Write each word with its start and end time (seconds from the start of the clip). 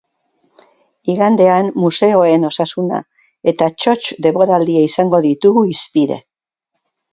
Igandean, 1.15 1.69
museoen 1.83 2.47
osasuna 2.49 3.03
eta 3.53 3.69
txotx 3.75 4.17
denboraldia 4.29 4.89
izango 4.89 5.23
ditugu 5.29 5.67
hizpide. 5.73 6.21